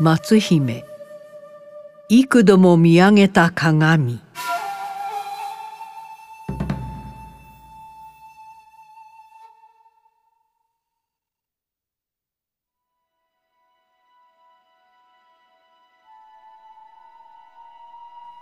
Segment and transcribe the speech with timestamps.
[0.00, 0.84] 松姫。
[2.08, 4.20] 幾度も見上げた鏡。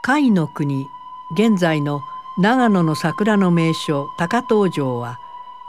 [0.05, 0.85] 甲斐の国
[1.39, 2.03] 現在の
[2.39, 5.19] 長野の桜の名所高遠城は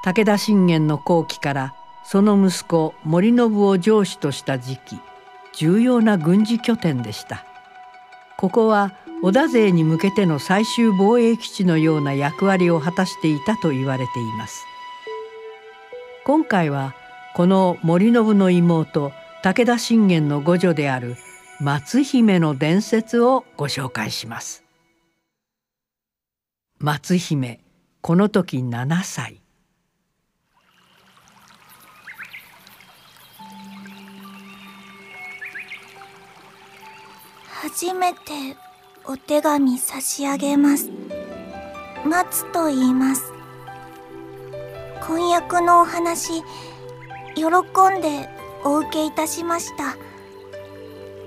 [0.04, 5.00] 武田信玄の後期からその息子森信を城主とした時期。
[5.58, 7.44] 重要な軍事拠点でした。
[8.38, 8.94] ここは
[9.24, 14.64] 織田勢に向けての最終防衛基地のような役割を果たしていたと言われています。
[16.26, 16.94] 今回は
[17.36, 21.16] この森信の妹武田信玄の五女である
[21.60, 24.64] 松姫の伝説をご紹介します。
[26.80, 27.60] 松姫
[28.02, 29.42] この時7歳。
[37.70, 38.20] 初めて
[39.04, 40.90] お手紙差し上げます。
[42.06, 43.34] 松と言います。
[45.06, 46.44] 婚約のお話
[47.36, 48.30] 喜んで
[48.64, 49.98] お受けいたしました。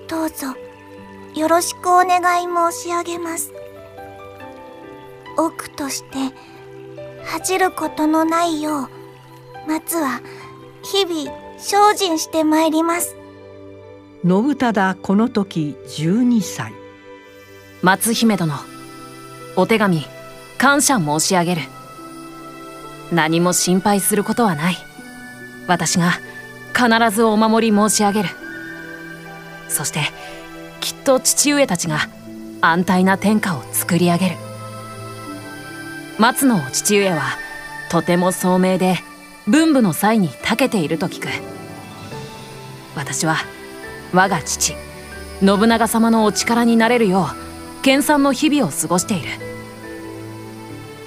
[0.08, 0.46] どうぞ
[1.34, 3.52] よろしくお願い申し上げます。
[5.36, 6.34] 奥として
[7.22, 8.88] 恥じることのないよう
[9.68, 10.22] 松は
[10.82, 13.19] 日々精進してまいります。
[14.22, 16.74] 信忠この時12歳。
[17.80, 18.52] 松姫殿
[19.56, 20.04] お手紙
[20.58, 21.62] 感謝申し上げる。
[23.10, 24.76] 何も心配することはない。
[25.66, 26.10] 私が
[26.74, 28.28] 必ずお守り申し上げる。
[29.70, 30.00] そして
[30.80, 32.00] きっと父上たちが
[32.60, 34.36] 安泰な天下を作り上げる。
[36.18, 37.22] 松のお父上は
[37.90, 38.96] とても聡明で
[39.46, 41.28] 文武の際に長けていると聞く。
[42.94, 43.36] 私は
[44.12, 44.74] 我が父
[45.40, 47.28] 信長様のお力になれるよ
[47.80, 49.28] う研鑽の日々を過ごしている。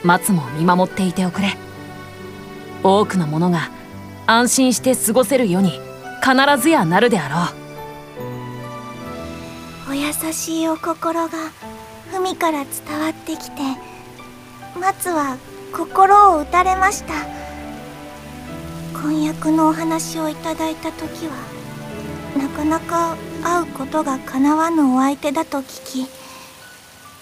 [0.03, 1.55] 松も見守っていておくれ。
[2.83, 3.69] 多くの者が
[4.25, 5.79] 安心して過ごせるように
[6.21, 7.53] 必ずやなるであろ
[9.89, 9.91] う。
[9.91, 11.51] お優しいお心が
[12.11, 13.61] 文から伝わってきて
[14.79, 15.37] 松は
[15.71, 17.13] 心を打たれました。
[18.99, 21.52] 婚約のお話をいただいた時は
[22.37, 26.09] なかなか会うことがかなわぬお相手だと聞き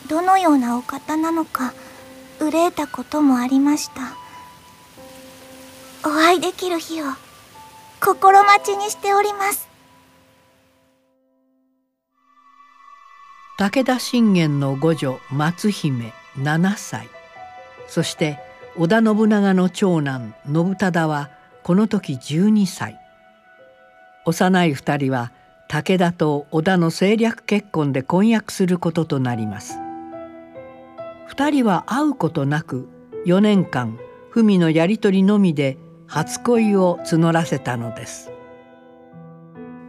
[0.07, 1.73] どのようなお方なのか
[2.39, 4.17] 憂えたこともありました。
[6.03, 7.05] お会いできる日を
[8.03, 9.69] 心待ちにしております。
[13.59, 17.07] 武田信玄の五女松姫7歳。
[17.87, 18.39] そして
[18.75, 21.29] 織田信長の長男信忠は
[21.61, 23.00] この時12歳。
[24.25, 25.31] 幼い二人は
[25.67, 29.79] 武田と織田の政略結婚で婚約することとなります。
[31.25, 32.89] 二人は会うことなく
[33.25, 33.97] 4年間
[34.31, 35.77] 文のやり取りのみで
[36.07, 38.31] 初恋を募らせたのです。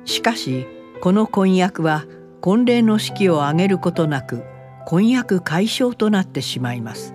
[0.05, 0.67] しかし
[1.01, 2.07] この婚約は
[2.41, 4.45] 婚礼の式を挙げることなく
[4.87, 7.15] 婚約解消となってしまいます。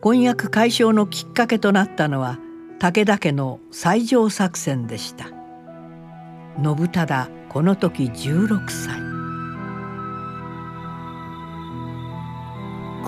[0.00, 2.38] 婚約解消のきっかけとなったのは
[2.78, 5.37] 武田家の西条作戦でした。
[6.60, 9.00] 信忠この時16歳。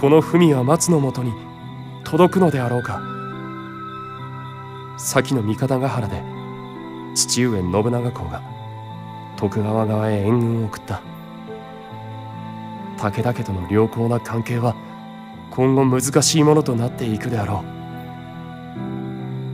[0.01, 1.33] この文は松のもとに
[2.05, 3.03] 届くのであろうか。
[4.97, 6.23] 先の三方ヶ原で
[7.17, 8.41] 父上信長公が
[9.37, 11.03] 徳川側へ援軍を送った。
[12.99, 14.77] 武田家との良好な関係は
[15.51, 17.65] 今後難しいものとなっていくであろ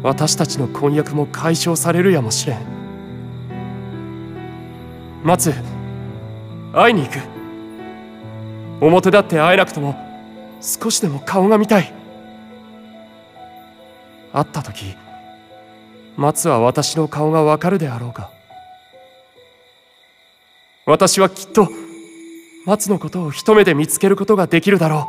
[0.03, 0.07] う。
[0.07, 2.76] 私たちの婚約も解消されるやもしれん。
[5.27, 5.53] 松
[6.73, 7.19] 会いに行く。
[8.81, 9.97] 表立って会えなくとも
[10.61, 11.93] 少しでも顔が見たい。
[14.33, 14.95] 会った時
[16.17, 18.31] 松は私の顔がわかるであろうか。
[20.87, 21.69] 私はきっと
[22.65, 25.09] 松のことを一目で見つけることができるだろ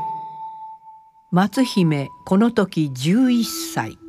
[1.31, 1.35] う。
[1.35, 3.43] 松姫この時11
[3.75, 4.06] 歳。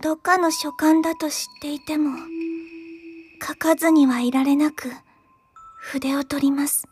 [0.00, 2.16] 届かぬ書簡だと知っていても
[3.44, 4.92] 書かずにはいられなく
[5.76, 6.84] 筆を取ります。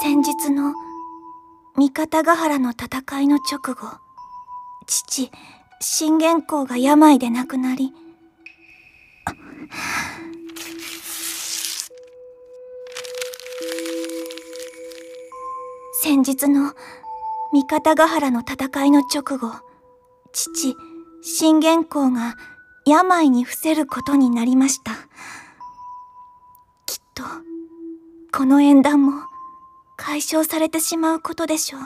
[0.00, 0.72] 先日の
[1.76, 3.98] 三方ヶ原の戦いの直後
[4.86, 5.30] 父
[5.82, 7.92] 信玄公が病で亡くなり
[16.00, 16.72] 先日の
[17.52, 19.67] 三方ヶ原の戦いの直後
[20.38, 20.76] 父
[21.20, 22.36] 信玄公が
[22.86, 24.92] 病に伏せることになりました。
[26.86, 27.24] きっと
[28.32, 29.24] この縁談も
[29.96, 31.80] 解消されてしまうことでしょう。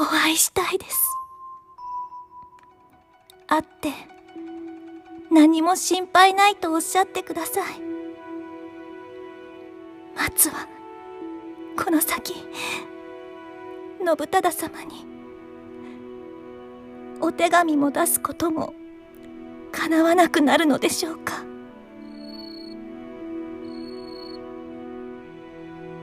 [0.00, 0.98] お会いしたいです。
[3.46, 3.92] 会って
[5.30, 7.80] 何も心配ないとおっしゃってください。
[10.16, 10.66] 松は
[11.78, 12.34] この先
[14.02, 15.06] 信忠様に
[17.20, 18.72] お手紙も出すことも
[19.72, 21.44] 叶わなくなるのでしょうか？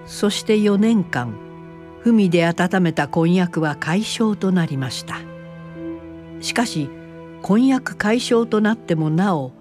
[0.05, 1.35] そして4年間
[2.03, 5.17] 文で温めた婚約は解消となりました。
[6.39, 6.89] しかし
[7.41, 9.51] 婚約解消となってもなお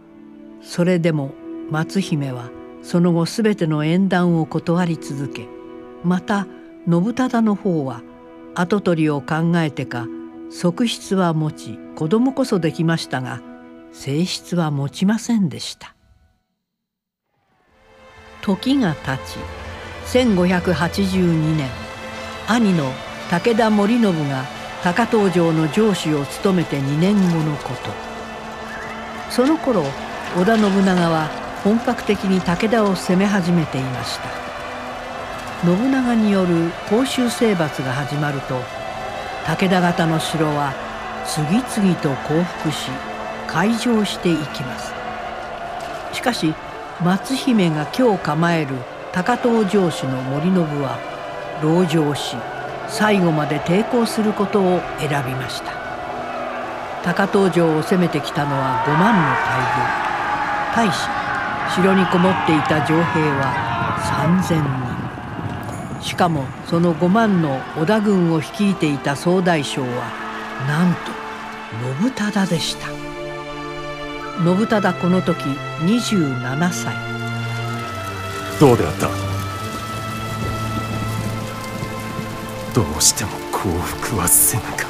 [0.62, 1.32] それでも
[1.70, 2.50] 松姫は
[2.82, 5.48] その後全ての縁談を断り続け
[6.04, 6.46] また
[6.88, 8.02] 信忠の方は
[8.58, 10.06] 跡取りを考えてか
[10.50, 13.42] 側室は持ち子供こそできましたが
[13.92, 15.94] 正室は持ちませんでした。
[18.40, 19.38] 時が経ち
[20.16, 21.68] 1582年
[22.48, 22.92] 兄の
[23.28, 24.44] 武田守信が
[24.82, 27.90] 高遠城の城主を務めて2年後のこと。
[29.30, 29.82] その頃
[30.36, 31.28] 織田信長は
[31.64, 34.45] 本格的に武田を攻め始めていました。
[35.64, 38.60] 信長による甲州征伐が始まると
[39.46, 40.74] 武田方の城は
[41.24, 42.90] 次々と降伏し
[43.46, 44.92] 開城していきます。
[46.12, 46.54] しかし
[47.02, 48.74] 松姫が今日構える
[49.12, 50.98] 高遠城主の森信は
[51.60, 52.36] 籠城し
[52.88, 55.72] 最後まで抵抗することを選びました。
[57.02, 60.90] 高遠城を攻めてきたのは5万の大軍。
[60.90, 61.08] 対し
[61.74, 63.54] 城にこもっていた城兵は
[64.44, 64.60] 3,000
[64.90, 64.95] 人。
[66.00, 69.88] しかもその5万の織田軍を率いていた総大将は
[70.66, 71.00] なんと
[72.00, 72.88] 信忠でした。
[74.38, 75.40] 信忠この時
[75.80, 76.94] 27歳。
[78.60, 79.08] どうであった？
[82.74, 84.86] どうしても降伏はせぬか。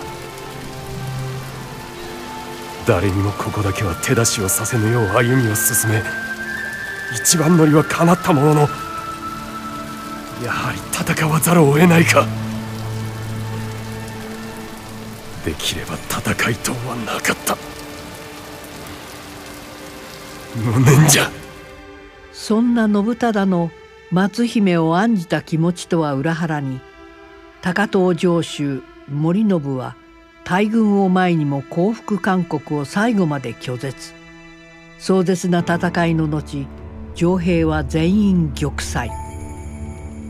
[2.87, 6.03] 誰にもここだけは手出しをさせぬよう歩みを進め
[7.15, 8.69] 一番乗りはかなったものの
[10.45, 12.27] やはり戦わざるを得ないか。
[15.45, 17.57] できれば戦いとはなかった。
[20.57, 21.31] 無念じゃ。
[22.33, 23.71] そんな信忠の
[24.11, 26.81] 松姫を案じた気持ちとは裏腹に
[27.63, 29.97] 高遠城主森信は
[30.45, 34.15] 大軍を前にも降伏勧告を最後まで拒絶。
[34.99, 36.67] 壮絶な戦いの後
[37.15, 39.26] 城兵は全員玉砕。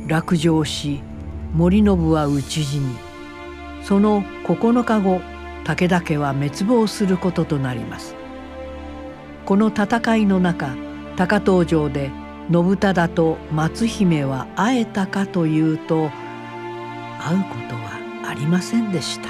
[0.06, 1.02] 落城し
[1.52, 2.96] 森信は討ち死に
[3.82, 5.20] その9日後
[5.64, 8.14] 武田家は滅亡することとなります。
[9.44, 10.76] この戦いの中
[11.16, 12.10] 高遠城で
[12.52, 16.10] 信忠と松姫は会えたかというと
[17.18, 19.28] 会うことはありませんでした。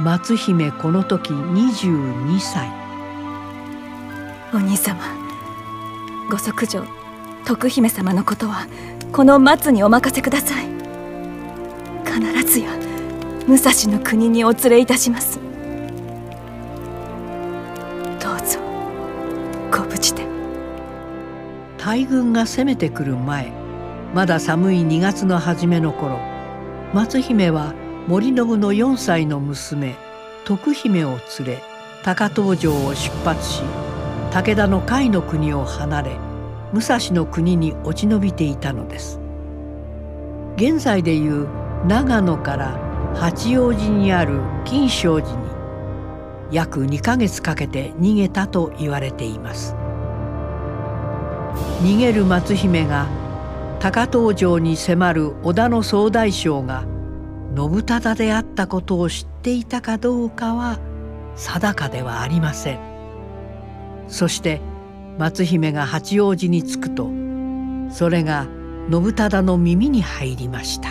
[0.00, 2.68] 松姫この時22歳。
[4.52, 4.98] お兄様
[6.30, 6.97] ご息女
[7.48, 8.66] 徳姫様のことは
[9.10, 10.66] この松にお任せください。
[12.04, 12.68] 必ずや
[13.46, 15.40] 武蔵の国にお連れいたします。
[18.20, 18.58] どうぞ
[19.72, 20.26] ご無事で。
[21.78, 23.50] 大軍が攻めてくる前
[24.12, 26.18] まだ寒い2月の初めの頃
[26.92, 27.72] 松姫は
[28.08, 29.96] 森信の4歳の娘
[30.44, 31.62] 徳姫を連れ
[32.04, 33.62] 高遠城を出発し
[34.32, 36.27] 武田の甲斐の国を離れ
[36.72, 39.20] 武蔵の国に落ち延びていたのです。
[40.56, 41.48] 現在でいう
[41.86, 42.78] 長野から
[43.14, 45.48] 八王子にある金正寺に
[46.50, 49.74] 約2ヶ月かけて逃げたと言われています。
[51.82, 53.06] 逃げる松姫が
[53.80, 56.84] 高遠城に迫る織田の総大将が
[57.56, 60.78] 信忠であったことを知っていたかどうかは
[61.36, 62.80] 定かではありません。
[64.08, 64.60] そして
[65.18, 67.10] 松姫が八王子に着くと
[67.90, 68.46] それが
[68.88, 70.90] 信忠の耳に入りました。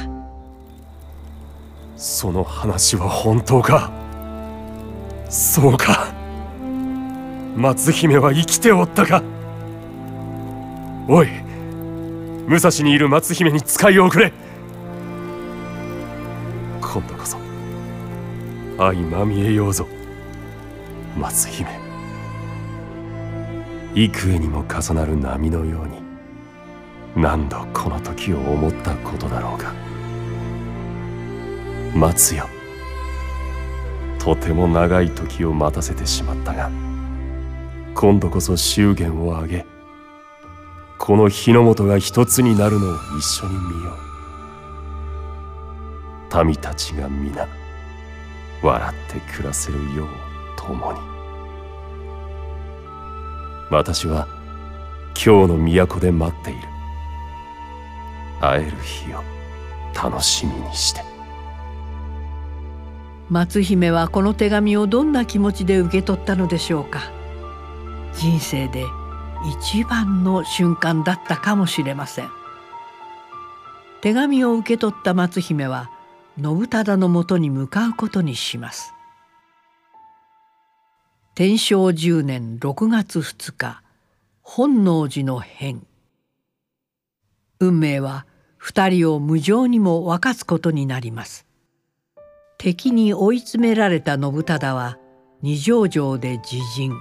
[1.96, 3.91] その話は本当か？
[5.29, 6.13] そうか。
[7.55, 9.24] 松姫は生きておったか？
[11.07, 11.27] おい
[12.48, 14.34] 武蔵にいる松姫に使いを送れ。
[16.81, 17.38] 今度こそ
[18.77, 19.88] 相まみえようぞ
[21.17, 21.87] 松姫。
[23.97, 25.99] 幾重にも重なる波のように
[27.15, 29.73] 何度この時を思ったことだろうか。
[31.95, 32.45] 待つよ。
[34.19, 36.69] とても長い時を待たせてしまったが
[37.95, 39.65] 今度こそ祝言を挙げ
[40.99, 43.97] この日の本が一つになるのを一緒に見よ
[46.39, 46.45] う。
[46.45, 47.47] 民たちが皆
[48.61, 50.07] 笑って暮らせるよう
[50.55, 51.16] 共に。
[53.69, 54.27] 私は
[55.13, 56.59] 今日の都で待っている。
[58.39, 59.24] 会える日を
[59.93, 61.01] 楽しみにして。
[63.29, 67.12] 松姫はこの手紙をどんな気持ちで受け取ったのでしょうか。
[68.13, 68.86] 人生で
[69.59, 72.29] 一番の瞬間だったかもしれません。
[74.01, 75.89] 手紙を受け取った松姫は
[76.41, 78.93] 信忠のもとに向かうことにします。
[81.38, 83.84] 天正10年6月2日
[84.41, 85.86] 本能寺の変。
[87.60, 88.25] 運命は
[88.58, 91.46] 二人を無情にも分かつことになります。
[92.58, 94.98] 敵に追い詰められた信忠は
[95.44, 96.91] 二条城で自陣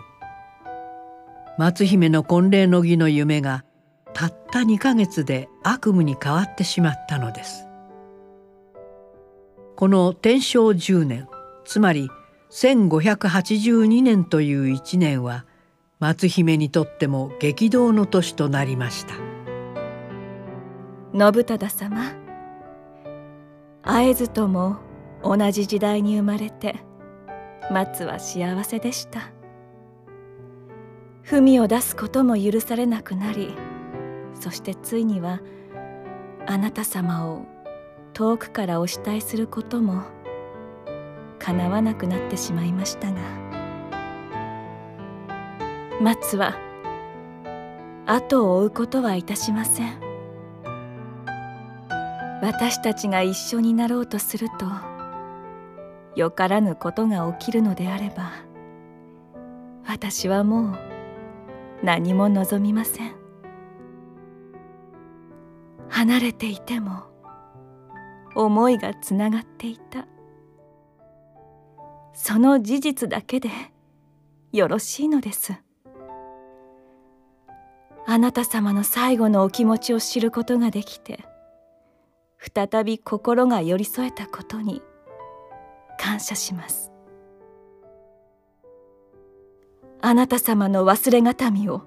[1.56, 3.64] 松姫の婚礼の儀の夢が
[4.12, 7.66] たった2ヶ月で悪夢に変わってしまったのです。
[9.76, 11.26] この天正10年
[11.64, 12.10] つまり
[12.56, 15.44] 1582年という一年は
[15.98, 19.14] 松姫にとっても激動の年となりました。
[21.12, 22.14] 信忠様
[23.82, 24.78] 会えずとも
[25.22, 26.76] 同じ時代に生まれて
[27.70, 29.30] 松は幸せでした。
[31.24, 33.54] 文を出すことも許されなくなり
[34.40, 35.40] そしてついには
[36.46, 37.44] あなた様を
[38.14, 40.15] 遠くからお慕いすることも
[41.46, 43.20] かなわなくなってしまいましたが
[46.00, 46.58] 松は
[48.04, 50.00] 後を追うことはいたしません。
[52.42, 54.66] 私たちが一緒になろうとすると
[56.16, 58.32] よからぬことが起きるのであれば
[59.86, 60.78] 私はもう
[61.84, 63.12] 何も望みません。
[65.90, 67.04] 離れていても
[68.34, 70.08] 思いがつながっていた。
[72.18, 73.50] その事実だけで
[74.50, 75.52] よろしいのです。
[78.06, 81.24] あなた様の最後のお気持ちを知ることができて
[82.38, 84.80] 再び心が寄り添えたことに
[85.98, 86.90] 感謝します。
[90.00, 91.82] あなた様の忘れがたみを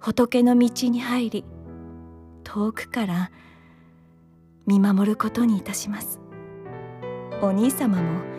[0.00, 1.44] 仏の道に入り
[2.42, 3.30] 遠くから
[4.66, 6.20] 見守ることにいたします。
[7.40, 8.33] お兄様も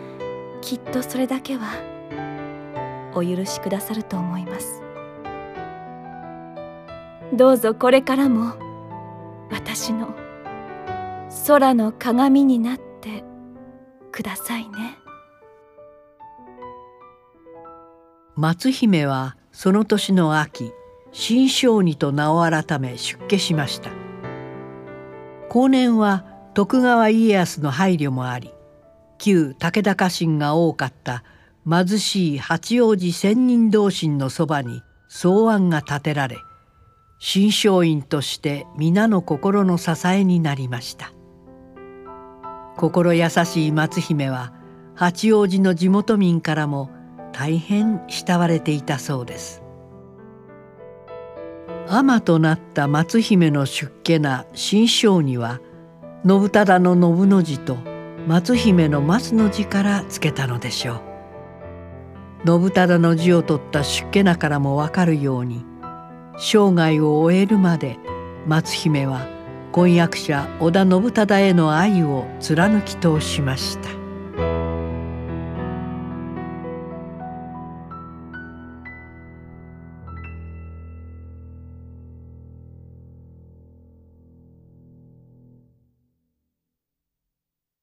[0.66, 1.74] きっとそれだけは
[3.14, 4.82] お許しくださると思います。
[7.32, 8.54] どうぞこれからも
[9.48, 10.12] 私の
[11.46, 13.22] 空の鏡になって
[14.10, 14.98] くださいね。
[18.34, 20.72] 松姫はその年の秋
[21.12, 23.90] 新勝利と名を改め出家しました。
[25.48, 28.55] 後年は徳川家康の配慮もあり
[29.18, 31.24] 旧武田家臣が多かった
[31.68, 36.36] 貧しい八王子仙人同心のそばに草案が建てられ
[37.18, 41.12] 新勝院として皆の心の支えになりました。
[42.76, 44.52] 心優しい松姫は
[44.94, 46.90] 八王子の地元民からも
[47.32, 49.62] 大変慕われていたそうです。
[51.88, 55.60] 尼となった松姫の出家な新章には
[56.26, 57.78] 信忠の信の字と
[58.26, 60.94] 松姫の松の字からつけたのでしょ
[62.44, 62.56] う。
[62.60, 65.64] 信忠の字を取った出家名からもわかるように
[66.36, 67.98] 生涯を終えるまで
[68.46, 69.28] 松姫は
[69.72, 74.05] 婚約者織田信忠への愛を貫き通しました。